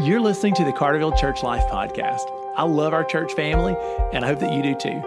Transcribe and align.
You're 0.00 0.20
listening 0.20 0.54
to 0.54 0.64
the 0.64 0.72
Carterville 0.72 1.18
Church 1.18 1.42
Life 1.42 1.64
Podcast. 1.64 2.30
I 2.56 2.62
love 2.62 2.92
our 2.92 3.02
church 3.02 3.32
family, 3.32 3.76
and 4.12 4.24
I 4.24 4.28
hope 4.28 4.38
that 4.38 4.52
you 4.52 4.62
do 4.62 4.76
too. 4.76 5.02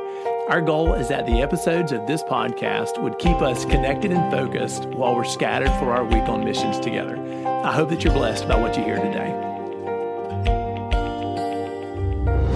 Our 0.49 0.59
goal 0.59 0.95
is 0.95 1.07
that 1.07 1.25
the 1.25 1.41
episodes 1.41 1.93
of 1.93 2.05
this 2.07 2.21
podcast 2.23 3.01
would 3.01 3.17
keep 3.17 3.41
us 3.41 3.63
connected 3.63 4.11
and 4.11 4.29
focused 4.29 4.87
while 4.87 5.15
we're 5.15 5.23
scattered 5.23 5.71
for 5.79 5.93
our 5.93 6.03
week 6.03 6.27
on 6.27 6.43
missions 6.43 6.77
together. 6.77 7.15
I 7.63 7.71
hope 7.71 7.87
that 7.87 8.03
you're 8.03 8.13
blessed 8.13 8.49
by 8.49 8.59
what 8.59 8.75
you 8.75 8.83
hear 8.83 8.97
today. 8.97 9.31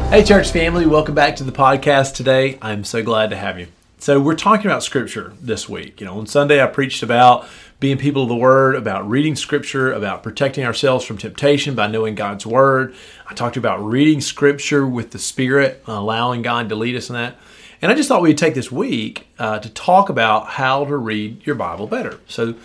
Hey, 0.09 0.25
church 0.25 0.51
family, 0.51 0.85
welcome 0.85 1.15
back 1.15 1.37
to 1.37 1.45
the 1.45 1.53
podcast 1.53 2.15
today. 2.15 2.57
I'm 2.61 2.83
so 2.83 3.01
glad 3.01 3.29
to 3.29 3.37
have 3.37 3.57
you. 3.57 3.67
So, 3.97 4.19
we're 4.19 4.35
talking 4.35 4.65
about 4.65 4.83
scripture 4.83 5.31
this 5.41 5.69
week. 5.69 6.01
You 6.01 6.07
know, 6.07 6.19
on 6.19 6.27
Sunday, 6.27 6.61
I 6.61 6.67
preached 6.67 7.01
about 7.01 7.47
being 7.79 7.97
people 7.97 8.23
of 8.23 8.29
the 8.29 8.35
Word, 8.35 8.75
about 8.75 9.09
reading 9.09 9.35
Scripture, 9.35 9.91
about 9.91 10.23
protecting 10.23 10.63
ourselves 10.63 11.03
from 11.05 11.17
temptation 11.17 11.75
by 11.75 11.87
knowing 11.87 12.15
God's 12.15 12.45
Word. 12.45 12.95
I 13.27 13.33
talked 13.33 13.57
about 13.57 13.83
reading 13.83 14.21
Scripture 14.21 14.87
with 14.87 15.11
the 15.11 15.19
Spirit, 15.19 15.83
allowing 15.85 16.41
God 16.41 16.69
to 16.69 16.75
lead 16.75 16.95
us 16.95 17.09
in 17.09 17.15
that. 17.15 17.35
And 17.81 17.91
I 17.91 17.95
just 17.95 18.07
thought 18.07 18.21
we'd 18.21 18.37
take 18.37 18.55
this 18.55 18.71
week 18.71 19.27
uh, 19.37 19.59
to 19.59 19.69
talk 19.69 20.09
about 20.09 20.47
how 20.47 20.85
to 20.85 20.95
read 20.95 21.45
your 21.45 21.55
Bible 21.55 21.87
better. 21.87 22.19
So, 22.27 22.55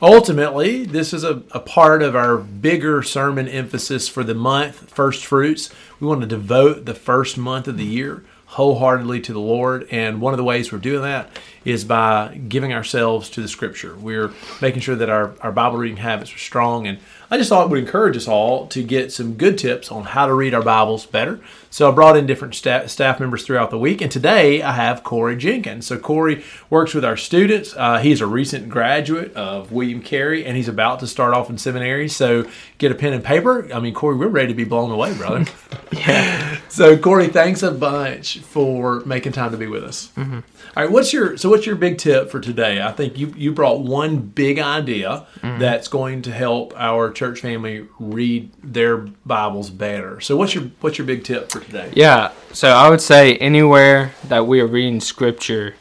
ultimately, 0.00 0.84
this 0.84 1.12
is 1.12 1.24
a, 1.24 1.42
a 1.50 1.60
part 1.60 2.02
of 2.02 2.14
our 2.14 2.36
bigger 2.36 3.02
sermon 3.02 3.48
emphasis 3.48 4.08
for 4.08 4.22
the 4.22 4.34
month, 4.34 4.88
First 4.90 5.26
Fruits. 5.26 5.70
We 5.98 6.06
want 6.06 6.20
to 6.20 6.26
devote 6.26 6.84
the 6.84 6.94
first 6.94 7.36
month 7.36 7.66
of 7.66 7.76
the 7.76 7.84
year 7.84 8.24
wholeheartedly 8.50 9.20
to 9.20 9.32
the 9.32 9.40
Lord. 9.40 9.86
And 9.92 10.20
one 10.20 10.32
of 10.32 10.38
the 10.38 10.44
ways 10.44 10.72
we're 10.72 10.78
doing 10.78 11.02
that 11.02 11.30
is 11.64 11.84
by 11.84 12.34
giving 12.48 12.72
ourselves 12.72 13.30
to 13.30 13.40
the 13.40 13.46
Scripture. 13.46 13.94
We're 13.94 14.32
making 14.60 14.80
sure 14.80 14.96
that 14.96 15.08
our, 15.08 15.34
our 15.40 15.52
Bible 15.52 15.78
reading 15.78 15.98
habits 15.98 16.34
are 16.34 16.38
strong. 16.38 16.88
And 16.88 16.98
I 17.30 17.36
just 17.36 17.48
thought 17.48 17.66
it 17.66 17.70
would 17.70 17.78
encourage 17.78 18.16
us 18.16 18.26
all 18.26 18.66
to 18.68 18.82
get 18.82 19.12
some 19.12 19.34
good 19.34 19.56
tips 19.56 19.92
on 19.92 20.02
how 20.02 20.26
to 20.26 20.34
read 20.34 20.52
our 20.52 20.62
Bibles 20.62 21.06
better. 21.06 21.38
So 21.70 21.88
I 21.88 21.94
brought 21.94 22.16
in 22.16 22.26
different 22.26 22.56
staff, 22.56 22.88
staff 22.88 23.20
members 23.20 23.44
throughout 23.44 23.70
the 23.70 23.78
week. 23.78 24.00
And 24.00 24.10
today 24.10 24.62
I 24.62 24.72
have 24.72 25.04
Corey 25.04 25.36
Jenkins. 25.36 25.86
So 25.86 25.96
Corey 25.96 26.42
works 26.70 26.92
with 26.92 27.04
our 27.04 27.16
students. 27.16 27.72
Uh, 27.76 27.98
he's 27.98 28.20
a 28.20 28.26
recent 28.26 28.68
graduate 28.68 29.32
of 29.34 29.70
William 29.70 30.02
Carey 30.02 30.44
and 30.44 30.56
he's 30.56 30.68
about 30.68 30.98
to 31.00 31.06
start 31.06 31.34
off 31.34 31.50
in 31.50 31.56
seminary. 31.56 32.08
So 32.08 32.50
get 32.78 32.90
a 32.90 32.96
pen 32.96 33.12
and 33.12 33.22
paper. 33.22 33.72
I 33.72 33.78
mean, 33.78 33.94
Corey, 33.94 34.16
we're 34.16 34.26
ready 34.26 34.48
to 34.48 34.54
be 34.54 34.64
blown 34.64 34.90
away, 34.90 35.14
brother. 35.14 35.44
yeah. 35.92 36.59
So 36.70 36.96
Corey, 36.96 37.26
thanks 37.26 37.64
a 37.64 37.72
bunch 37.72 38.38
for 38.38 39.00
making 39.00 39.32
time 39.32 39.50
to 39.50 39.56
be 39.56 39.66
with 39.66 39.82
us. 39.82 40.12
Mm-hmm. 40.16 40.34
All 40.76 40.84
right, 40.84 40.90
what's 40.90 41.12
your 41.12 41.36
so 41.36 41.50
what's 41.50 41.66
your 41.66 41.74
big 41.74 41.98
tip 41.98 42.30
for 42.30 42.38
today? 42.38 42.80
I 42.80 42.92
think 42.92 43.18
you 43.18 43.34
you 43.36 43.52
brought 43.52 43.80
one 43.80 44.18
big 44.18 44.60
idea 44.60 45.26
mm-hmm. 45.40 45.58
that's 45.58 45.88
going 45.88 46.22
to 46.22 46.32
help 46.32 46.72
our 46.76 47.10
church 47.10 47.40
family 47.40 47.88
read 47.98 48.52
their 48.62 48.98
Bibles 48.98 49.68
better. 49.68 50.20
So 50.20 50.36
what's 50.36 50.54
your 50.54 50.70
what's 50.80 50.96
your 50.96 51.08
big 51.08 51.24
tip 51.24 51.50
for 51.50 51.58
today? 51.58 51.92
Yeah, 51.94 52.30
so 52.52 52.68
I 52.68 52.88
would 52.88 53.00
say 53.00 53.36
anywhere 53.38 54.12
that 54.28 54.46
we 54.46 54.60
are 54.60 54.66
reading 54.68 55.00
Scripture, 55.00 55.74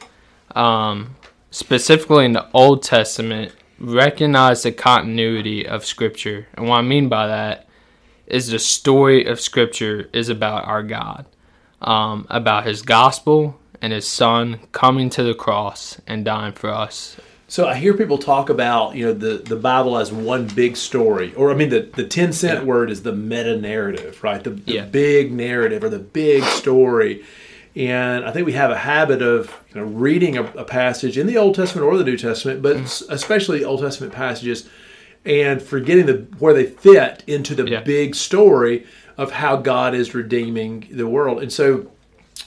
um, 0.55 1.15
specifically 1.51 2.25
in 2.25 2.33
the 2.33 2.49
Old 2.51 2.81
Testament, 2.81 3.53
recognize 3.79 4.63
the 4.63 4.71
continuity 4.71 5.67
of 5.67 5.85
Scripture, 5.85 6.47
and 6.55 6.67
what 6.67 6.79
I 6.79 6.81
mean 6.81 7.09
by 7.09 7.27
that 7.27 7.68
is 8.29 8.49
the 8.49 8.59
story 8.59 9.25
of 9.25 9.39
Scripture 9.39 10.09
is 10.13 10.29
about 10.29 10.65
our 10.65 10.83
God, 10.83 11.25
um, 11.81 12.27
about 12.29 12.65
His 12.65 12.81
gospel 12.81 13.59
and 13.81 13.93
his 13.93 14.07
son 14.07 14.59
coming 14.71 15.09
to 15.11 15.23
the 15.23 15.33
cross 15.33 15.99
and 16.07 16.25
dying 16.25 16.53
for 16.53 16.69
us. 16.69 17.17
So 17.47 17.67
I 17.67 17.75
hear 17.75 17.95
people 17.95 18.19
talk 18.19 18.49
about, 18.49 18.95
you 18.95 19.07
know, 19.07 19.13
the, 19.13 19.37
the 19.37 19.55
Bible 19.55 19.97
as 19.97 20.11
one 20.11 20.47
big 20.47 20.77
story. 20.77 21.33
Or 21.33 21.51
I 21.51 21.55
mean 21.55 21.69
the, 21.69 21.89
the 21.95 22.05
10 22.05 22.31
cent 22.33 22.59
yeah. 22.59 22.65
word 22.65 22.91
is 22.91 23.01
the 23.01 23.11
meta 23.11 23.57
narrative, 23.57 24.23
right? 24.23 24.43
The, 24.43 24.51
the 24.51 24.73
yeah. 24.73 24.85
big 24.85 25.31
narrative 25.31 25.83
or 25.83 25.89
the 25.89 25.99
big 25.99 26.43
story. 26.43 27.23
And 27.75 28.25
I 28.25 28.31
think 28.31 28.45
we 28.45 28.53
have 28.53 28.69
a 28.69 28.77
habit 28.77 29.21
of 29.21 29.55
you 29.73 29.81
know, 29.81 29.87
reading 29.87 30.37
a, 30.37 30.43
a 30.43 30.63
passage 30.63 31.17
in 31.17 31.25
the 31.25 31.37
Old 31.37 31.55
Testament 31.55 31.87
or 31.87 31.97
the 31.97 32.03
New 32.03 32.17
Testament, 32.17 32.61
but 32.61 32.77
mm. 32.77 33.09
especially 33.09 33.63
Old 33.63 33.81
Testament 33.81 34.13
passages, 34.13 34.69
and 35.25 35.61
forgetting 35.61 36.05
the 36.05 36.27
where 36.39 36.53
they 36.53 36.65
fit 36.65 37.23
into 37.27 37.55
the 37.55 37.67
yeah. 37.69 37.81
big 37.81 38.15
story 38.15 38.85
of 39.17 39.31
how 39.31 39.57
God 39.57 39.93
is 39.93 40.15
redeeming 40.15 40.87
the 40.91 41.07
world. 41.07 41.41
And 41.41 41.51
so 41.51 41.91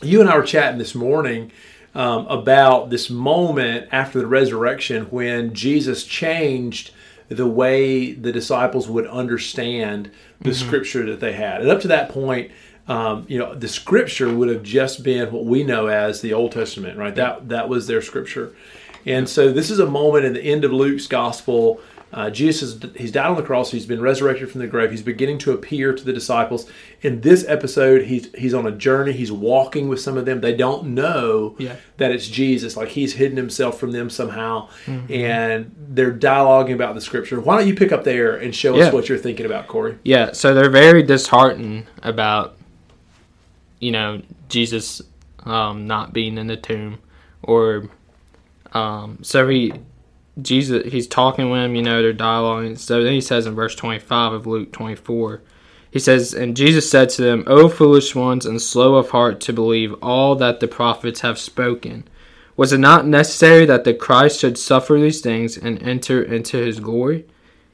you 0.01 0.21
and 0.21 0.29
I 0.29 0.37
were 0.37 0.43
chatting 0.43 0.79
this 0.79 0.95
morning 0.95 1.53
um, 1.95 2.27
about 2.27 2.91
this 2.91 3.11
moment 3.11 3.89
after 3.93 4.19
the 4.19 4.27
resurrection 4.27 5.05
when 5.05 5.55
Jesus 5.55 6.05
changed 6.05 6.93
the 7.29 7.47
way 7.47 8.13
the 8.13 8.33
disciples 8.33 8.89
would 8.89 9.07
understand 9.07 10.11
the 10.41 10.51
mm-hmm. 10.51 10.67
scripture 10.67 11.07
that 11.07 11.21
they 11.21 11.33
had. 11.33 11.61
And 11.61 11.71
up 11.71 11.81
to 11.83 11.89
that 11.89 12.09
point, 12.09 12.51
um, 12.89 13.27
you 13.29 13.39
know, 13.39 13.55
the 13.55 13.69
scripture 13.69 14.35
would 14.35 14.49
have 14.49 14.63
just 14.63 15.03
been 15.03 15.31
what 15.31 15.45
we 15.45 15.63
know 15.63 15.87
as 15.87 16.21
the 16.21 16.33
Old 16.33 16.53
Testament, 16.53 16.99
right? 16.99 17.15
That 17.15 17.49
that 17.51 17.69
was 17.69 17.87
their 17.87 18.03
scripture. 18.03 18.55
And 19.07 19.29
so 19.29 19.53
this 19.53 19.71
is 19.71 19.79
a 19.79 19.87
moment 19.87 20.25
in 20.25 20.33
the 20.33 20.43
end 20.43 20.65
of 20.65 20.73
Luke's 20.73 21.07
gospel 21.07 21.81
uh, 22.13 22.29
Jesus, 22.29 22.79
he's 22.95 23.11
died 23.11 23.31
on 23.31 23.37
the 23.37 23.43
cross. 23.43 23.71
He's 23.71 23.87
been 23.87 24.03
resurrected 24.03 24.51
from 24.51 24.61
the 24.61 24.67
grave. 24.67 24.91
He's 24.91 25.03
beginning 25.03 25.39
to 25.39 25.53
appear 25.53 25.95
to 25.95 26.05
the 26.05 26.13
disciples. 26.13 26.71
In 27.01 27.23
this 27.23 27.47
episode, 27.49 28.03
he's 28.03 28.31
he's 28.35 28.53
on 28.53 28.67
a 28.67 28.71
journey. 28.71 29.13
He's 29.13 29.33
walking 29.33 29.89
with 29.89 29.99
some 29.99 30.19
of 30.19 30.27
them. 30.27 30.43
They 30.43 30.55
don't 30.55 30.89
know 30.89 31.57
yeah. 31.59 31.77
that 31.97 32.11
it's 32.11 32.29
Jesus. 32.29 32.77
Like 32.77 32.89
he's 32.89 33.15
hidden 33.15 33.39
himself 33.39 33.81
from 33.81 33.93
them 33.93 34.11
somehow, 34.11 34.69
mm-hmm. 34.85 35.11
and 35.11 35.75
they're 35.89 36.13
dialoguing 36.13 36.75
about 36.75 36.95
the 36.95 37.01
scripture. 37.01 37.41
Why 37.41 37.57
don't 37.57 37.67
you 37.67 37.75
pick 37.75 37.93
up 37.93 38.05
there 38.05 38.37
and 38.37 38.55
show 38.55 38.77
yeah. 38.77 38.85
us 38.85 38.93
what 38.93 39.09
you're 39.09 39.17
thinking 39.17 39.47
about, 39.47 39.67
Corey? 39.67 39.99
Yeah. 40.05 40.33
So 40.33 40.53
they're 40.53 40.69
very 40.69 41.03
disheartened 41.03 41.87
about, 42.03 42.57
you 43.81 43.91
know, 43.91 44.21
Jesus 44.51 45.01
um, 45.45 45.87
not 45.87 46.13
being 46.13 46.37
in 46.37 46.47
the 46.47 46.59
tomb, 46.59 46.99
or 47.43 47.89
um, 48.75 49.19
so 49.23 49.49
he 49.49 49.73
Jesus, 50.41 50.91
he's 50.91 51.07
talking 51.07 51.51
with 51.51 51.63
him, 51.63 51.75
you 51.75 51.83
know, 51.83 52.01
they're 52.01 52.15
dialoguing. 52.15 52.79
So 52.79 53.03
then 53.03 53.13
he 53.13 53.21
says 53.21 53.47
in 53.47 53.55
verse 53.55 53.75
25 53.75 54.33
of 54.33 54.47
Luke 54.47 54.73
24, 54.73 55.43
he 55.91 55.99
says, 55.99 56.33
And 56.33 56.57
Jesus 56.57 56.91
said 56.91 57.11
to 57.11 57.23
them, 57.23 57.45
O 57.47 57.69
foolish 57.69 58.15
ones, 58.15 58.47
and 58.47 58.61
slow 58.61 58.95
of 58.95 59.11
heart 59.11 59.41
to 59.43 59.53
believe 59.53 59.93
all 60.03 60.35
that 60.37 60.61
the 60.61 60.69
prophets 60.69 61.21
have 61.21 61.39
spoken. 61.39 62.09
Was 62.57 62.73
it 62.73 62.79
not 62.79 63.07
necessary 63.07 63.67
that 63.67 63.85
the 63.85 63.93
Christ 63.93 64.41
should 64.41 64.57
suffer 64.57 64.99
these 64.99 65.21
things 65.21 65.57
and 65.57 65.83
enter 65.83 66.23
into 66.23 66.57
his 66.57 66.81
glory? 66.81 67.27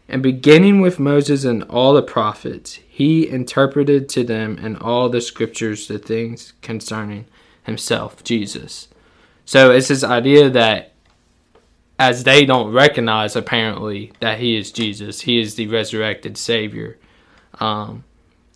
And 0.09 0.23
beginning 0.23 0.81
with 0.81 0.99
Moses 0.99 1.45
and 1.45 1.63
all 1.65 1.93
the 1.93 2.03
prophets, 2.03 2.81
he 2.89 3.29
interpreted 3.29 4.09
to 4.11 4.25
them 4.25 4.59
in 4.59 4.77
all 4.77 5.09
the 5.09 5.21
scriptures 5.21 5.87
the 5.87 5.99
things 5.99 6.55
concerning 6.63 7.27
himself, 7.65 8.25
Jesus. 8.25 8.89
So 9.45 9.71
it's 9.71 9.89
this 9.89 10.03
idea 10.03 10.51
that 10.51 10.88
as 11.99 12.25
they 12.25 12.45
don't 12.45 12.73
recognize 12.73 13.35
apparently 13.35 14.13
that 14.21 14.39
he 14.39 14.57
is 14.57 14.71
Jesus, 14.71 15.23
he 15.23 15.41
is 15.41 15.57
the 15.57 15.67
resurrected 15.67 16.37
Savior. 16.37 16.99
Um, 17.61 18.05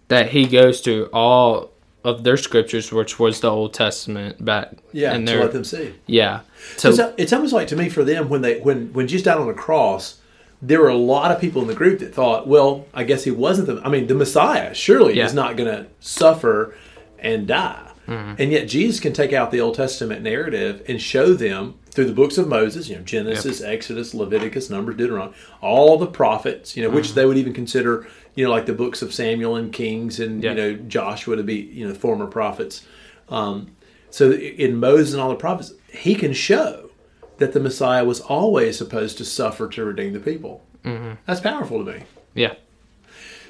that 0.08 0.30
he 0.30 0.47
goes 0.47 0.80
to 0.82 1.08
all 1.12 1.72
of 2.04 2.25
their 2.25 2.36
scriptures, 2.36 2.92
which 2.92 3.19
was 3.19 3.41
the 3.41 3.50
Old 3.50 3.75
Testament, 3.75 4.44
back 4.44 4.75
yeah, 4.92 5.12
and 5.12 5.26
to 5.26 5.41
let 5.41 5.52
them 5.52 5.64
see. 5.64 5.94
Yeah, 6.06 6.41
so 6.76 6.91
it's, 6.91 7.00
it's 7.16 7.32
almost 7.32 7.52
like 7.52 7.69
to 7.69 7.76
me 7.76 7.88
for 7.88 8.04
them 8.04 8.28
when 8.28 8.42
they 8.42 8.60
when 8.60 8.92
when 8.92 9.08
Jesus 9.08 9.25
died 9.25 9.38
on 9.38 9.47
the 9.47 9.54
cross, 9.54 10.20
there 10.60 10.81
were 10.81 10.88
a 10.88 10.97
lot 10.97 11.32
of 11.32 11.41
people 11.41 11.62
in 11.62 11.69
the 11.69 11.75
group 11.75 12.00
that 12.00 12.14
thought, 12.14 12.47
well, 12.47 12.86
I 12.94 13.04
guess 13.04 13.25
he 13.25 13.31
wasn't 13.31 13.66
the. 13.66 13.81
I 13.84 13.88
mean, 13.88 14.06
the 14.06 14.14
Messiah 14.14 14.75
surely 14.75 15.16
yeah. 15.16 15.25
is 15.25 15.34
not 15.34 15.56
going 15.56 15.70
to 15.70 15.86
suffer 16.00 16.76
and 17.19 17.47
die. 17.47 17.88
Mm-hmm. 18.06 18.42
And 18.42 18.52
yet 18.52 18.69
Jesus 18.69 19.00
can 19.00 19.12
take 19.12 19.32
out 19.32 19.50
the 19.50 19.60
Old 19.60 19.75
Testament 19.75 20.22
narrative 20.22 20.84
and 20.88 21.00
show 21.00 21.34
them 21.34 21.78
through 21.92 22.06
the 22.06 22.14
books 22.14 22.38
of 22.38 22.48
Moses, 22.48 22.88
you 22.88 22.97
know, 22.97 23.03
Genesis, 23.03 23.60
yep. 23.60 23.69
Exodus, 23.69 24.14
Leviticus, 24.14 24.70
Numbers, 24.70 24.97
Deuteronomy, 24.97 25.36
all 25.60 25.98
the 25.98 26.06
prophets, 26.06 26.75
you 26.75 26.82
know, 26.82 26.88
mm-hmm. 26.88 26.97
which 26.97 27.12
they 27.12 27.26
would 27.26 27.36
even 27.36 27.53
consider, 27.53 28.08
you 28.34 28.44
know, 28.44 28.50
like 28.50 28.64
the 28.64 28.72
books 28.72 29.02
of 29.02 29.12
Samuel 29.12 29.56
and 29.56 29.75
Kings 29.75 30.19
and, 30.19 30.43
yep. 30.43 30.56
you 30.56 30.62
know, 30.62 30.75
Joshua 30.88 31.37
to 31.37 31.43
be, 31.43 31.56
you 31.56 31.87
know, 31.87 31.93
former 31.93 32.26
prophets. 32.26 32.87
Um, 33.28 33.72
so 34.08 34.32
in 34.32 34.76
Moses 34.76 35.12
and 35.12 35.22
all 35.22 35.28
the 35.28 35.34
prophets, 35.34 35.75
he 35.90 36.14
can 36.14 36.32
show 36.32 36.88
that 37.37 37.52
the 37.52 37.61
Messiah 37.61 38.05
was 38.05 38.20
always 38.20 38.78
supposed 38.78 39.19
to 39.19 39.25
suffer 39.26 39.69
to 39.69 39.84
redeem 39.84 40.14
the 40.14 40.20
people. 40.20 40.64
Mm-hmm. 40.84 41.12
That's 41.26 41.40
powerful 41.40 41.84
to 41.84 41.93
me. 41.93 42.05
Yeah. 42.32 42.55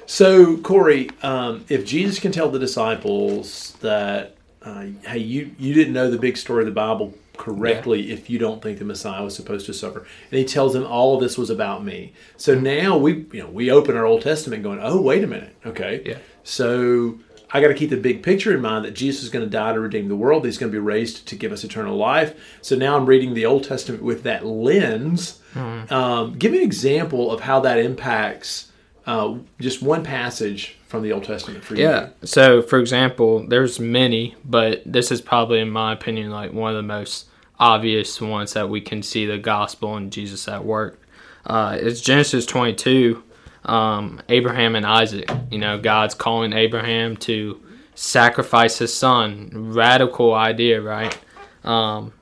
So, 0.05 0.57
Corey, 0.57 1.09
um, 1.21 1.63
if 1.69 1.85
Jesus 1.85 2.19
can 2.19 2.33
tell 2.33 2.49
the 2.49 2.59
disciples 2.59 3.77
that 3.79 4.35
uh, 4.61 4.87
hey, 5.05 5.17
you 5.17 5.55
you 5.57 5.73
didn't 5.73 5.93
know 5.93 6.09
the 6.09 6.17
big 6.17 6.37
story 6.37 6.63
of 6.63 6.65
the 6.65 6.73
Bible 6.73 7.13
correctly 7.37 8.01
yeah. 8.01 8.13
if 8.13 8.29
you 8.29 8.37
don't 8.37 8.61
think 8.61 8.79
the 8.79 8.85
Messiah 8.85 9.23
was 9.23 9.35
supposed 9.35 9.65
to 9.65 9.73
suffer. 9.73 9.99
And 9.99 10.39
he 10.39 10.45
tells 10.45 10.73
them 10.73 10.85
all 10.85 11.15
of 11.15 11.21
this 11.21 11.37
was 11.37 11.49
about 11.49 11.83
me. 11.83 12.13
So 12.37 12.55
now 12.55 12.97
we 12.97 13.25
you 13.31 13.43
know 13.43 13.49
we 13.49 13.71
open 13.71 13.97
our 13.97 14.05
Old 14.05 14.21
Testament 14.21 14.63
going, 14.63 14.79
oh 14.81 15.01
wait 15.01 15.23
a 15.23 15.27
minute, 15.27 15.55
okay, 15.65 16.01
yeah. 16.05 16.17
So 16.43 17.19
I 17.53 17.61
got 17.61 17.67
to 17.67 17.75
keep 17.75 17.91
the 17.91 17.97
big 17.97 18.23
picture 18.23 18.51
in 18.51 18.61
mind 18.61 18.83
that 18.85 18.95
Jesus 18.95 19.23
is 19.23 19.29
going 19.29 19.45
to 19.45 19.49
die 19.49 19.73
to 19.73 19.79
redeem 19.79 20.07
the 20.07 20.15
world. 20.15 20.43
He's 20.43 20.57
going 20.57 20.71
to 20.71 20.75
be 20.75 20.83
raised 20.83 21.27
to 21.27 21.35
give 21.35 21.51
us 21.51 21.63
eternal 21.63 21.95
life. 21.95 22.57
So 22.63 22.75
now 22.75 22.97
I'm 22.97 23.05
reading 23.05 23.35
the 23.35 23.45
Old 23.45 23.63
Testament 23.63 24.01
with 24.01 24.23
that 24.23 24.43
lens. 24.43 25.39
Mm-hmm. 25.53 25.93
Um, 25.93 26.33
give 26.33 26.51
me 26.51 26.57
an 26.57 26.63
example 26.63 27.31
of 27.31 27.41
how 27.41 27.59
that 27.59 27.77
impacts 27.77 28.71
uh, 29.05 29.35
just 29.59 29.81
one 29.81 30.03
passage 30.03 30.77
from 30.87 31.03
the 31.03 31.11
Old 31.11 31.23
Testament 31.23 31.63
for 31.63 31.75
you. 31.75 31.83
Yeah. 31.83 32.09
So, 32.23 32.61
for 32.61 32.79
example, 32.79 33.45
there's 33.47 33.79
many, 33.79 34.35
but 34.45 34.81
this 34.85 35.11
is 35.11 35.21
probably, 35.21 35.59
in 35.59 35.69
my 35.69 35.93
opinion, 35.93 36.29
like 36.29 36.53
one 36.53 36.71
of 36.71 36.77
the 36.77 36.83
most 36.83 37.27
obvious 37.59 38.21
ones 38.21 38.53
that 38.53 38.69
we 38.69 38.81
can 38.81 39.03
see 39.03 39.25
the 39.25 39.37
gospel 39.37 39.95
and 39.95 40.11
Jesus 40.11 40.47
at 40.47 40.63
work. 40.63 41.01
Uh, 41.45 41.77
it's 41.79 41.99
Genesis 41.99 42.45
22, 42.45 43.21
um, 43.65 44.21
Abraham 44.29 44.75
and 44.75 44.85
Isaac. 44.85 45.29
You 45.51 45.57
know, 45.57 45.79
God's 45.79 46.15
calling 46.15 46.53
Abraham 46.53 47.17
to 47.17 47.61
sacrifice 47.95 48.77
his 48.77 48.93
son. 48.93 49.49
Radical 49.53 50.33
idea, 50.33 50.81
right? 50.81 51.17
Um, 51.63 52.13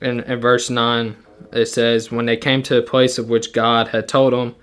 in, 0.00 0.20
in 0.20 0.40
verse 0.40 0.68
9, 0.68 1.16
it 1.52 1.66
says, 1.66 2.10
When 2.10 2.26
they 2.26 2.36
came 2.36 2.62
to 2.64 2.78
a 2.78 2.82
place 2.82 3.18
of 3.18 3.28
which 3.28 3.52
God 3.52 3.88
had 3.88 4.08
told 4.08 4.32
them, 4.32 4.54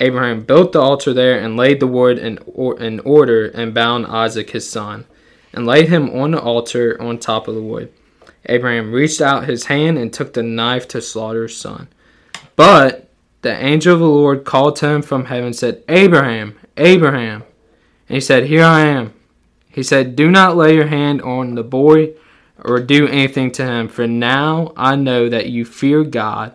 Abraham 0.00 0.42
built 0.42 0.72
the 0.72 0.80
altar 0.80 1.12
there 1.12 1.38
and 1.40 1.56
laid 1.56 1.80
the 1.80 1.86
wood 1.86 2.18
in, 2.18 2.38
or, 2.46 2.78
in 2.80 3.00
order 3.00 3.48
and 3.48 3.74
bound 3.74 4.06
Isaac 4.06 4.50
his 4.50 4.68
son, 4.68 5.06
and 5.52 5.66
laid 5.66 5.88
him 5.88 6.10
on 6.10 6.32
the 6.32 6.40
altar 6.40 7.00
on 7.00 7.18
top 7.18 7.48
of 7.48 7.54
the 7.54 7.62
wood. 7.62 7.92
Abraham 8.46 8.92
reached 8.92 9.20
out 9.20 9.44
his 9.44 9.66
hand 9.66 9.98
and 9.98 10.12
took 10.12 10.32
the 10.32 10.42
knife 10.42 10.86
to 10.88 11.02
slaughter 11.02 11.44
his 11.44 11.56
son. 11.56 11.88
But 12.56 13.08
the 13.42 13.56
angel 13.56 13.94
of 13.94 14.00
the 14.00 14.06
Lord 14.06 14.44
called 14.44 14.76
to 14.76 14.88
him 14.88 15.02
from 15.02 15.26
heaven 15.26 15.46
and 15.46 15.56
said, 15.56 15.84
Abraham, 15.88 16.58
Abraham. 16.76 17.44
And 18.08 18.14
he 18.16 18.20
said, 18.20 18.44
Here 18.44 18.64
I 18.64 18.80
am. 18.80 19.12
He 19.70 19.82
said, 19.82 20.16
Do 20.16 20.30
not 20.30 20.56
lay 20.56 20.74
your 20.74 20.86
hand 20.86 21.22
on 21.22 21.54
the 21.54 21.62
boy 21.62 22.14
or 22.64 22.80
do 22.80 23.06
anything 23.06 23.52
to 23.52 23.64
him, 23.64 23.88
for 23.88 24.06
now 24.06 24.72
I 24.76 24.96
know 24.96 25.28
that 25.28 25.50
you 25.50 25.64
fear 25.64 26.02
God, 26.02 26.54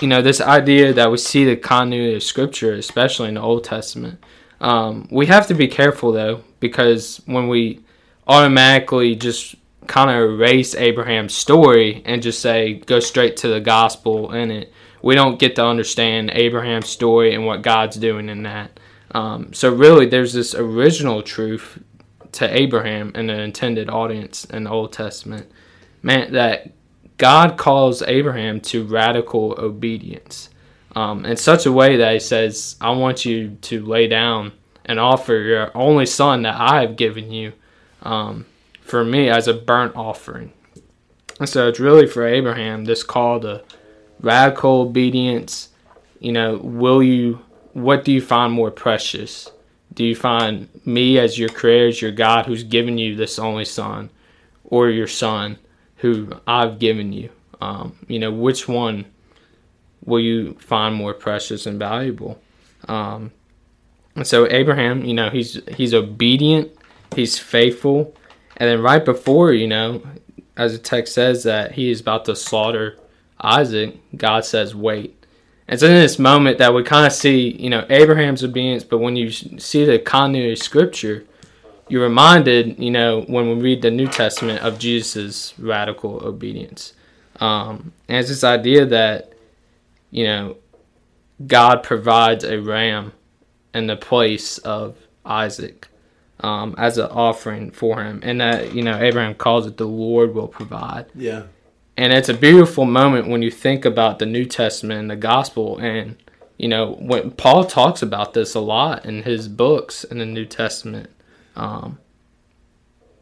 you 0.00 0.08
know, 0.08 0.22
this 0.22 0.40
idea 0.40 0.92
that 0.92 1.10
we 1.10 1.18
see 1.18 1.44
the 1.44 1.56
continuity 1.56 2.16
of 2.16 2.22
Scripture, 2.22 2.74
especially 2.74 3.28
in 3.28 3.34
the 3.34 3.40
Old 3.40 3.64
Testament, 3.64 4.22
um, 4.60 5.08
we 5.10 5.26
have 5.26 5.46
to 5.48 5.54
be 5.54 5.68
careful 5.68 6.12
though, 6.12 6.42
because 6.60 7.20
when 7.26 7.48
we 7.48 7.80
automatically 8.26 9.14
just 9.14 9.54
kind 9.86 10.10
of 10.10 10.16
erase 10.16 10.74
Abraham's 10.74 11.34
story 11.34 12.02
and 12.06 12.22
just 12.22 12.40
say 12.40 12.74
go 12.74 13.00
straight 13.00 13.36
to 13.38 13.48
the 13.48 13.60
gospel 13.60 14.32
in 14.32 14.50
it, 14.50 14.72
we 15.02 15.14
don't 15.14 15.38
get 15.38 15.54
to 15.56 15.64
understand 15.64 16.30
Abraham's 16.30 16.88
story 16.88 17.34
and 17.34 17.44
what 17.44 17.60
God's 17.60 17.96
doing 17.96 18.30
in 18.30 18.44
that. 18.44 18.80
Um, 19.10 19.52
so 19.52 19.72
really, 19.72 20.06
there's 20.06 20.32
this 20.32 20.54
original 20.54 21.22
truth 21.22 21.78
to 22.32 22.52
Abraham 22.52 23.12
and 23.14 23.28
the 23.28 23.38
intended 23.40 23.88
audience 23.90 24.44
in 24.46 24.64
the 24.64 24.70
Old 24.70 24.92
Testament, 24.92 25.52
man, 26.02 26.32
that 26.32 26.72
God 27.16 27.56
calls 27.56 28.02
Abraham 28.02 28.60
to 28.62 28.84
radical 28.84 29.54
obedience 29.58 30.50
um, 30.96 31.24
in 31.24 31.36
such 31.36 31.66
a 31.66 31.72
way 31.72 31.96
that 31.96 32.12
he 32.12 32.20
says, 32.20 32.76
I 32.80 32.90
want 32.90 33.24
you 33.24 33.56
to 33.62 33.84
lay 33.84 34.08
down 34.08 34.52
and 34.84 34.98
offer 34.98 35.34
your 35.34 35.76
only 35.76 36.06
son 36.06 36.42
that 36.42 36.60
I 36.60 36.80
have 36.80 36.96
given 36.96 37.30
you 37.30 37.52
um, 38.02 38.46
for 38.80 39.04
me 39.04 39.28
as 39.28 39.48
a 39.48 39.54
burnt 39.54 39.96
offering. 39.96 40.52
And 41.40 41.48
so 41.48 41.68
it's 41.68 41.80
really 41.80 42.06
for 42.06 42.26
Abraham 42.26 42.84
this 42.84 43.02
call 43.02 43.40
to 43.40 43.64
radical 44.20 44.82
obedience. 44.82 45.70
You 46.20 46.32
know, 46.32 46.56
will 46.56 47.02
you, 47.02 47.40
what 47.72 48.04
do 48.04 48.12
you 48.12 48.20
find 48.20 48.52
more 48.52 48.70
precious? 48.70 49.50
Do 49.94 50.04
you 50.04 50.14
find 50.14 50.68
me 50.84 51.18
as 51.18 51.38
your 51.38 51.48
creator, 51.48 51.88
as 51.88 52.02
your 52.02 52.12
God 52.12 52.46
who's 52.46 52.64
given 52.64 52.98
you 52.98 53.16
this 53.16 53.38
only 53.38 53.64
son, 53.64 54.10
or 54.64 54.90
your 54.90 55.06
son? 55.06 55.58
Who 56.04 56.28
I've 56.46 56.78
given 56.78 57.14
you. 57.14 57.30
Um, 57.62 57.96
you 58.08 58.18
know, 58.18 58.30
which 58.30 58.68
one 58.68 59.06
will 60.04 60.20
you 60.20 60.52
find 60.60 60.94
more 60.94 61.14
precious 61.14 61.64
and 61.64 61.78
valuable? 61.78 62.38
Um, 62.88 63.32
and 64.14 64.26
so 64.26 64.46
Abraham, 64.50 65.02
you 65.06 65.14
know, 65.14 65.30
he's 65.30 65.62
he's 65.66 65.94
obedient, 65.94 66.70
he's 67.14 67.38
faithful, 67.38 68.14
and 68.58 68.68
then 68.68 68.82
right 68.82 69.02
before, 69.02 69.54
you 69.54 69.66
know, 69.66 70.02
as 70.58 70.72
the 70.72 70.78
text 70.78 71.14
says 71.14 71.42
that 71.44 71.72
he 71.72 71.90
is 71.90 72.02
about 72.02 72.26
to 72.26 72.36
slaughter 72.36 72.98
Isaac, 73.40 73.96
God 74.14 74.44
says, 74.44 74.74
"Wait." 74.74 75.24
And 75.66 75.80
so 75.80 75.86
in 75.86 75.94
this 75.94 76.18
moment 76.18 76.58
that 76.58 76.74
we 76.74 76.82
kind 76.82 77.06
of 77.06 77.14
see, 77.14 77.48
you 77.58 77.70
know, 77.70 77.86
Abraham's 77.88 78.44
obedience, 78.44 78.84
but 78.84 78.98
when 78.98 79.16
you 79.16 79.30
see 79.30 79.86
the 79.86 79.98
continuity 79.98 80.52
of 80.52 80.58
Scripture, 80.58 81.24
you're 81.88 82.02
reminded, 82.02 82.78
you 82.78 82.90
know, 82.90 83.22
when 83.22 83.48
we 83.48 83.54
read 83.54 83.82
the 83.82 83.90
New 83.90 84.08
Testament 84.08 84.60
of 84.62 84.78
Jesus' 84.78 85.54
radical 85.58 86.26
obedience. 86.26 86.94
Um, 87.40 87.92
and 88.08 88.18
it's 88.18 88.28
this 88.28 88.44
idea 88.44 88.86
that, 88.86 89.32
you 90.10 90.24
know, 90.24 90.56
God 91.46 91.82
provides 91.82 92.44
a 92.44 92.60
ram 92.60 93.12
in 93.74 93.86
the 93.86 93.96
place 93.96 94.58
of 94.58 94.96
Isaac 95.24 95.88
um, 96.40 96.74
as 96.78 96.96
an 96.96 97.10
offering 97.10 97.70
for 97.70 98.02
him. 98.02 98.20
And 98.22 98.40
that, 98.40 98.74
you 98.74 98.82
know, 98.82 98.96
Abraham 98.96 99.34
calls 99.34 99.66
it 99.66 99.76
the 99.76 99.86
Lord 99.86 100.34
will 100.34 100.48
provide. 100.48 101.06
Yeah. 101.14 101.44
And 101.96 102.12
it's 102.12 102.28
a 102.28 102.34
beautiful 102.34 102.84
moment 102.84 103.28
when 103.28 103.42
you 103.42 103.50
think 103.50 103.84
about 103.84 104.18
the 104.18 104.26
New 104.26 104.44
Testament 104.44 105.00
and 105.00 105.10
the 105.10 105.16
gospel. 105.16 105.78
And, 105.78 106.16
you 106.56 106.68
know, 106.68 106.92
when 107.00 107.32
Paul 107.32 107.64
talks 107.64 108.02
about 108.02 108.34
this 108.34 108.54
a 108.54 108.60
lot 108.60 109.04
in 109.04 109.22
his 109.22 109.48
books 109.48 110.02
in 110.04 110.18
the 110.18 110.26
New 110.26 110.46
Testament 110.46 111.10
um, 111.56 111.98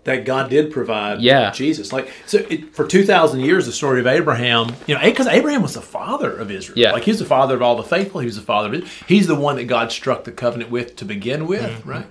that 0.04 0.24
God 0.24 0.50
did 0.50 0.72
provide 0.72 1.20
yeah. 1.20 1.50
Jesus. 1.50 1.92
Like 1.92 2.10
so 2.26 2.38
it, 2.38 2.74
for 2.74 2.86
2000 2.86 3.40
years 3.40 3.66
the 3.66 3.72
story 3.72 4.00
of 4.00 4.06
Abraham, 4.06 4.74
you 4.86 4.94
know, 4.94 5.12
cuz 5.12 5.26
Abraham 5.26 5.62
was 5.62 5.74
the 5.74 5.82
father 5.82 6.34
of 6.36 6.50
Israel. 6.50 6.78
Yeah. 6.78 6.92
Like 6.92 7.04
he's 7.04 7.18
the 7.18 7.24
father 7.24 7.54
of 7.54 7.62
all 7.62 7.76
the 7.76 7.82
faithful, 7.82 8.20
he 8.20 8.26
was 8.26 8.36
the 8.36 8.42
father 8.42 8.68
of 8.68 8.74
it. 8.74 8.84
He's 9.06 9.26
the 9.26 9.34
one 9.34 9.56
that 9.56 9.64
God 9.64 9.92
struck 9.92 10.24
the 10.24 10.32
covenant 10.32 10.70
with 10.70 10.96
to 10.96 11.04
begin 11.04 11.46
with, 11.46 11.62
mm-hmm. 11.62 11.88
right? 11.88 12.06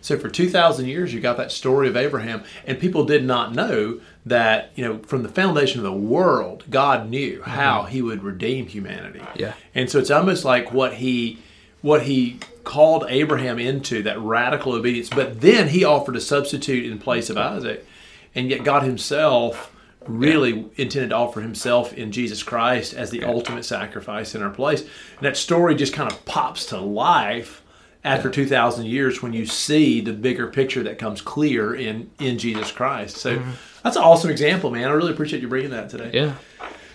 So 0.00 0.18
for 0.18 0.28
2000 0.28 0.86
years 0.86 1.14
you 1.14 1.20
got 1.20 1.36
that 1.36 1.52
story 1.52 1.88
of 1.88 1.96
Abraham 1.96 2.42
and 2.66 2.80
people 2.80 3.04
did 3.04 3.24
not 3.24 3.54
know 3.54 4.00
that, 4.24 4.72
you 4.74 4.84
know, 4.84 4.98
from 4.98 5.22
the 5.22 5.28
foundation 5.28 5.78
of 5.78 5.84
the 5.84 5.92
world, 5.92 6.64
God 6.68 7.08
knew 7.08 7.40
mm-hmm. 7.40 7.50
how 7.50 7.84
he 7.84 8.02
would 8.02 8.24
redeem 8.24 8.66
humanity. 8.66 9.22
Yeah. 9.36 9.54
And 9.74 9.88
so 9.88 10.00
it's 10.00 10.10
almost 10.10 10.44
like 10.44 10.72
what 10.72 10.94
he 10.94 11.38
what 11.80 12.02
he 12.02 12.40
called 12.76 13.06
Abraham 13.08 13.58
into 13.58 14.02
that 14.02 14.20
radical 14.20 14.74
obedience, 14.74 15.08
but 15.08 15.40
then 15.40 15.68
he 15.68 15.82
offered 15.82 16.14
a 16.14 16.20
substitute 16.20 16.84
in 16.84 16.98
place 16.98 17.30
of 17.30 17.38
Isaac. 17.38 17.86
And 18.34 18.50
yet 18.50 18.64
God 18.64 18.82
himself 18.82 19.74
really 20.06 20.50
yeah. 20.50 20.64
intended 20.76 21.08
to 21.08 21.16
offer 21.16 21.40
himself 21.40 21.94
in 21.94 22.12
Jesus 22.12 22.42
Christ 22.42 22.92
as 22.92 23.08
the 23.08 23.20
yeah. 23.20 23.28
ultimate 23.28 23.64
sacrifice 23.64 24.34
in 24.34 24.42
our 24.42 24.50
place. 24.50 24.82
And 24.82 25.22
that 25.22 25.38
story 25.38 25.74
just 25.74 25.94
kind 25.94 26.12
of 26.12 26.22
pops 26.26 26.66
to 26.66 26.78
life 26.78 27.62
after 28.04 28.28
yeah. 28.28 28.34
2000 28.34 28.84
years 28.84 29.22
when 29.22 29.32
you 29.32 29.46
see 29.46 30.02
the 30.02 30.12
bigger 30.12 30.46
picture 30.46 30.82
that 30.82 30.98
comes 30.98 31.22
clear 31.22 31.74
in 31.74 32.10
in 32.20 32.36
Jesus 32.36 32.70
Christ. 32.70 33.16
So 33.16 33.38
mm-hmm. 33.38 33.52
that's 33.84 33.96
an 33.96 34.02
awesome 34.02 34.28
example, 34.28 34.70
man. 34.70 34.86
I 34.86 34.92
really 34.92 35.14
appreciate 35.14 35.40
you 35.40 35.48
bringing 35.48 35.70
that 35.70 35.88
today. 35.88 36.10
Yeah. 36.12 36.34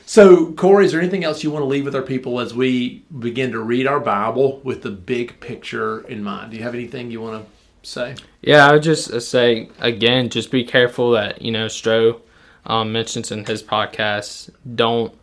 So, 0.06 0.52
Corey, 0.54 0.86
is 0.86 0.92
there 0.92 1.02
anything 1.02 1.24
else 1.24 1.44
you 1.44 1.52
want 1.52 1.64
to 1.64 1.68
leave 1.68 1.86
with 1.86 1.96
our 1.96 2.02
people 2.02 2.40
as 2.40 2.54
we 2.54 3.04
begin 3.20 3.52
to 3.52 3.60
read 3.60 3.88
our 3.88 4.00
Bible 4.00 4.60
with 4.64 4.82
the 4.82 4.92
big 4.92 5.40
picture 5.40 6.02
in 6.08 6.24
mind? 6.24 6.52
Do 6.52 6.58
you 6.58 6.64
have 6.64 6.74
anything 6.74 7.12
you 7.12 7.22
want 7.22 7.46
to 7.46 7.88
say? 7.90 8.16
Yeah, 8.42 8.68
I 8.68 8.74
would 8.74 8.84
just 8.84 9.12
uh, 9.12 9.20
say 9.20 9.70
again, 9.80 10.30
just 10.30 10.52
be 10.52 10.64
careful 10.64 11.12
that 11.12 11.42
you 11.42 11.52
know 11.52 11.68
Stroh 11.68 12.22
um, 12.66 12.92
mentions 12.92 13.32
in 13.32 13.46
his 13.46 13.64
podcast. 13.64 14.50
Don't 14.76 15.14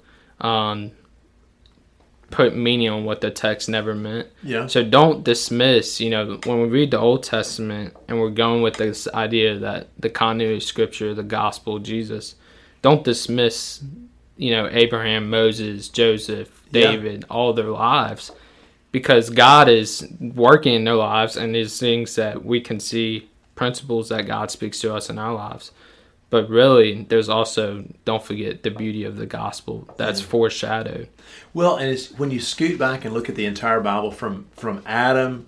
um, 0.40 0.92
put 2.30 2.54
meaning 2.54 2.88
on 2.88 3.04
what 3.04 3.20
the 3.20 3.30
text 3.30 3.68
never 3.68 3.94
meant. 3.94 4.28
Yeah. 4.42 4.66
So 4.66 4.85
don't 4.85 5.25
dismiss. 5.25 6.00
You 6.00 6.11
know, 6.11 6.38
when 6.44 6.61
we 6.61 6.68
read 6.68 6.90
the 6.90 6.99
Old 6.99 7.23
Testament 7.23 7.97
and 8.08 8.20
we're 8.20 8.30
going 8.30 8.62
with 8.62 8.75
this 8.75 9.08
idea 9.08 9.58
that 9.58 9.88
the 9.99 10.11
continuity 10.11 10.58
of 10.58 10.62
Scripture, 10.62 11.14
the 11.14 11.23
Gospel, 11.23 11.78
Jesus, 11.78 12.35
don't 12.82 13.04
dismiss 13.04 13.82
you 14.38 14.52
know 14.52 14.68
Abraham, 14.71 15.28
Moses, 15.28 15.88
Joseph, 15.88 16.62
David, 16.73 17.21
yeah. 17.21 17.26
all 17.35 17.52
their 17.52 17.66
lives, 17.71 18.30
because 18.92 19.28
God 19.28 19.68
is 19.68 20.07
working 20.21 20.75
in 20.75 20.85
their 20.85 20.95
lives 20.95 21.37
and 21.37 21.54
there's 21.54 21.78
things 21.78 22.14
that 22.14 22.45
we 22.45 22.61
can 22.61 22.80
see 22.80 23.28
principles 23.54 24.09
that 24.09 24.26
God 24.26 24.50
speaks 24.50 24.80
to 24.80 24.95
us 24.95 25.11
in 25.11 25.18
our 25.18 25.35
lives. 25.35 25.73
But 26.30 26.49
really, 26.49 27.04
there's 27.04 27.28
also 27.28 27.85
don't 28.04 28.23
forget 28.23 28.62
the 28.62 28.71
beauty 28.71 29.04
of 29.04 29.16
the 29.16 29.26
gospel 29.26 29.88
that's 29.97 30.21
mm. 30.23 30.26
foreshadowed. 30.26 31.09
Well, 31.52 31.76
and 31.76 31.90
it's 31.90 32.12
when 32.12 32.30
you 32.30 32.40
scoot 32.40 32.78
back 32.78 33.04
and 33.04 33.12
look 33.12 33.28
at 33.28 33.35
the 33.35 33.47
entire 33.47 33.80
Bible 33.80 34.11
from 34.11 34.47
from 34.52 34.83
Adam 34.87 35.47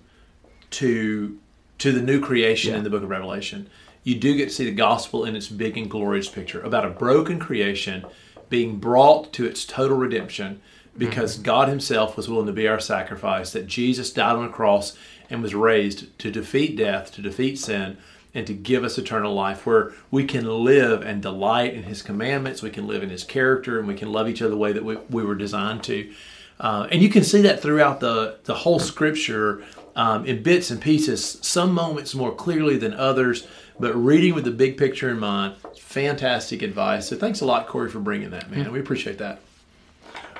to 0.71 1.39
to 1.77 1.91
the 1.91 2.01
new 2.01 2.19
creation 2.19 2.71
yeah. 2.71 2.77
in 2.77 2.83
the 2.83 2.89
Book 2.89 3.03
of 3.03 3.09
Revelation 3.09 3.69
you 4.03 4.15
do 4.15 4.35
get 4.35 4.49
to 4.49 4.55
see 4.55 4.65
the 4.65 4.71
gospel 4.71 5.25
in 5.25 5.35
its 5.35 5.47
big 5.47 5.77
and 5.77 5.89
glorious 5.89 6.27
picture 6.27 6.61
about 6.61 6.85
a 6.85 6.89
broken 6.89 7.39
creation 7.39 8.05
being 8.51 8.77
brought 8.77 9.33
to 9.33 9.45
its 9.45 9.65
total 9.65 9.97
redemption 9.97 10.61
because 10.95 11.35
mm-hmm. 11.35 11.43
God 11.43 11.69
Himself 11.69 12.15
was 12.15 12.29
willing 12.29 12.45
to 12.45 12.53
be 12.53 12.67
our 12.67 12.79
sacrifice, 12.79 13.51
that 13.53 13.65
Jesus 13.65 14.11
died 14.11 14.35
on 14.35 14.45
a 14.45 14.49
cross 14.49 14.95
and 15.29 15.41
was 15.41 15.55
raised 15.55 16.19
to 16.19 16.29
defeat 16.29 16.75
death, 16.75 17.11
to 17.13 17.21
defeat 17.21 17.57
sin, 17.57 17.97
and 18.33 18.45
to 18.45 18.53
give 18.53 18.83
us 18.83 18.97
eternal 18.97 19.33
life 19.33 19.65
where 19.65 19.93
we 20.11 20.25
can 20.25 20.45
live 20.45 21.01
and 21.01 21.21
delight 21.21 21.73
in 21.73 21.83
His 21.83 22.01
commandments, 22.01 22.61
we 22.61 22.69
can 22.69 22.87
live 22.87 23.01
in 23.01 23.09
His 23.09 23.23
character, 23.23 23.79
and 23.79 23.87
we 23.87 23.95
can 23.95 24.11
love 24.11 24.27
each 24.27 24.41
other 24.41 24.51
the 24.51 24.57
way 24.57 24.73
that 24.73 24.85
we, 24.85 24.97
we 25.09 25.23
were 25.23 25.35
designed 25.35 25.83
to. 25.85 26.13
Uh, 26.59 26.87
and 26.91 27.01
you 27.01 27.09
can 27.09 27.23
see 27.23 27.41
that 27.41 27.61
throughout 27.61 28.01
the, 28.01 28.37
the 28.43 28.53
whole 28.53 28.79
scripture 28.79 29.63
um, 29.95 30.25
in 30.25 30.43
bits 30.43 30.69
and 30.69 30.79
pieces, 30.81 31.39
some 31.41 31.73
moments 31.73 32.13
more 32.13 32.35
clearly 32.35 32.77
than 32.77 32.93
others, 32.93 33.47
but 33.81 33.93
reading 33.95 34.33
with 34.33 34.45
the 34.45 34.51
big 34.51 34.77
picture 34.77 35.09
in 35.09 35.19
mind, 35.19 35.55
fantastic 35.77 36.61
advice. 36.61 37.09
So 37.09 37.17
thanks 37.17 37.41
a 37.41 37.45
lot, 37.45 37.67
Corey, 37.67 37.89
for 37.89 37.99
bringing 37.99 38.29
that, 38.29 38.49
man. 38.49 38.71
We 38.71 38.79
appreciate 38.79 39.17
that. 39.17 39.41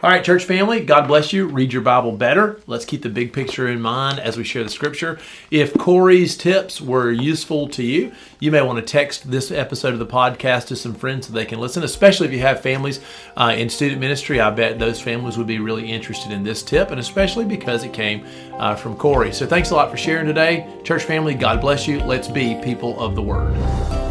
All 0.03 0.09
right, 0.09 0.23
church 0.23 0.45
family, 0.45 0.79
God 0.79 1.07
bless 1.07 1.31
you. 1.31 1.45
Read 1.45 1.71
your 1.71 1.83
Bible 1.83 2.11
better. 2.11 2.59
Let's 2.65 2.85
keep 2.85 3.03
the 3.03 3.09
big 3.09 3.33
picture 3.33 3.67
in 3.67 3.79
mind 3.79 4.19
as 4.19 4.35
we 4.35 4.43
share 4.43 4.63
the 4.63 4.69
scripture. 4.71 5.19
If 5.51 5.77
Corey's 5.77 6.35
tips 6.35 6.81
were 6.81 7.11
useful 7.11 7.67
to 7.67 7.83
you, 7.83 8.11
you 8.39 8.49
may 8.49 8.63
want 8.63 8.79
to 8.79 8.81
text 8.81 9.29
this 9.29 9.51
episode 9.51 9.93
of 9.93 9.99
the 9.99 10.07
podcast 10.07 10.65
to 10.69 10.75
some 10.75 10.95
friends 10.95 11.27
so 11.27 11.33
they 11.33 11.45
can 11.45 11.59
listen, 11.59 11.83
especially 11.83 12.25
if 12.25 12.33
you 12.33 12.39
have 12.39 12.61
families 12.61 12.99
uh, 13.37 13.53
in 13.55 13.69
student 13.69 14.01
ministry. 14.01 14.39
I 14.39 14.49
bet 14.49 14.79
those 14.79 14.99
families 14.99 15.37
would 15.37 15.45
be 15.45 15.59
really 15.59 15.91
interested 15.91 16.31
in 16.31 16.43
this 16.43 16.63
tip, 16.63 16.89
and 16.89 16.99
especially 16.99 17.45
because 17.45 17.83
it 17.83 17.93
came 17.93 18.25
uh, 18.53 18.73
from 18.73 18.95
Corey. 18.95 19.31
So 19.31 19.45
thanks 19.45 19.69
a 19.69 19.75
lot 19.75 19.91
for 19.91 19.97
sharing 19.97 20.25
today. 20.25 20.67
Church 20.83 21.03
family, 21.03 21.35
God 21.35 21.61
bless 21.61 21.87
you. 21.87 21.99
Let's 21.99 22.27
be 22.27 22.59
people 22.63 22.99
of 22.99 23.13
the 23.13 23.21
Word. 23.21 24.10